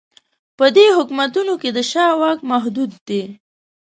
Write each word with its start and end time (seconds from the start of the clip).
په 0.57 0.65
دې 0.75 0.85
حکومتونو 0.97 1.53
کې 1.61 1.69
د 1.71 1.79
شاه 1.91 2.13
واک 2.21 2.39
محدود 2.51 2.91
دی. 3.07 3.23